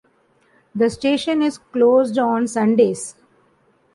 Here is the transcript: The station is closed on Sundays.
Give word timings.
The 0.73 0.89
station 0.89 1.43
is 1.43 1.59
closed 1.59 2.17
on 2.17 2.47
Sundays. 2.47 3.13